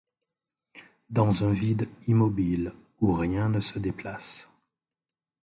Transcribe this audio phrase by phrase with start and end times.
[1.11, 4.49] Dans un vide immobile où rien ne se déplace